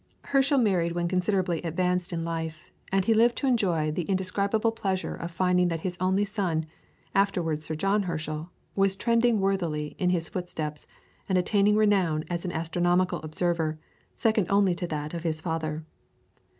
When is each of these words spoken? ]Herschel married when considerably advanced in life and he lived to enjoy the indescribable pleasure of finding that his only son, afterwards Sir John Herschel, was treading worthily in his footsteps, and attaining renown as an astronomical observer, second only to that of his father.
]Herschel 0.33 0.57
married 0.57 0.93
when 0.93 1.07
considerably 1.07 1.61
advanced 1.61 2.11
in 2.11 2.25
life 2.25 2.71
and 2.91 3.05
he 3.05 3.13
lived 3.13 3.35
to 3.35 3.45
enjoy 3.45 3.91
the 3.91 4.01
indescribable 4.05 4.71
pleasure 4.71 5.13
of 5.13 5.29
finding 5.29 5.67
that 5.67 5.81
his 5.81 5.95
only 6.01 6.25
son, 6.25 6.65
afterwards 7.13 7.67
Sir 7.67 7.75
John 7.75 8.01
Herschel, 8.01 8.49
was 8.75 8.95
treading 8.95 9.39
worthily 9.39 9.95
in 9.99 10.09
his 10.09 10.27
footsteps, 10.27 10.87
and 11.29 11.37
attaining 11.37 11.75
renown 11.75 12.23
as 12.31 12.45
an 12.45 12.51
astronomical 12.51 13.21
observer, 13.21 13.77
second 14.15 14.47
only 14.49 14.73
to 14.73 14.87
that 14.87 15.13
of 15.13 15.21
his 15.21 15.39
father. 15.39 15.85